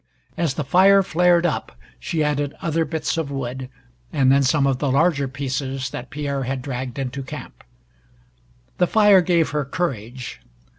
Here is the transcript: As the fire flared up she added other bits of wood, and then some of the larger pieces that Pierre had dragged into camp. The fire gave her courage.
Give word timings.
As 0.35 0.55
the 0.55 0.63
fire 0.63 1.03
flared 1.03 1.45
up 1.45 1.73
she 1.99 2.23
added 2.23 2.55
other 2.59 2.85
bits 2.85 3.17
of 3.19 3.29
wood, 3.29 3.69
and 4.11 4.31
then 4.31 4.41
some 4.41 4.65
of 4.65 4.79
the 4.79 4.91
larger 4.91 5.27
pieces 5.27 5.91
that 5.91 6.09
Pierre 6.09 6.41
had 6.45 6.63
dragged 6.63 6.97
into 6.97 7.21
camp. 7.21 7.63
The 8.79 8.87
fire 8.87 9.21
gave 9.21 9.51
her 9.51 9.63
courage. 9.63 10.41